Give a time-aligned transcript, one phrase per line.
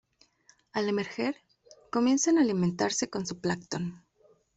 [0.73, 1.35] Al emerger,
[1.91, 4.03] comienzan a alimentarse con zooplancton.